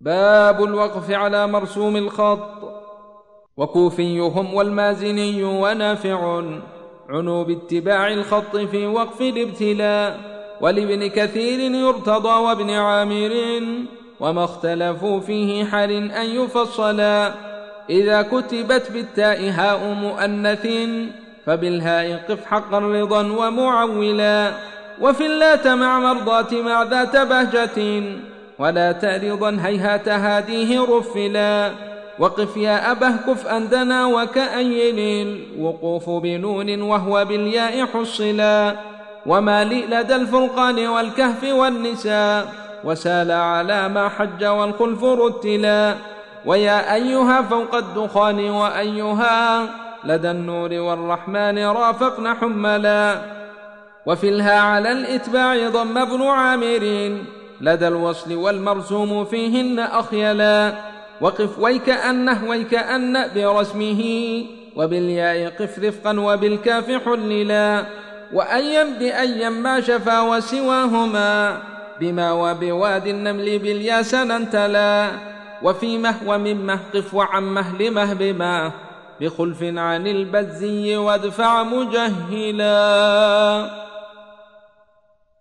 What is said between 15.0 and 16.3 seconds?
فيه حال أن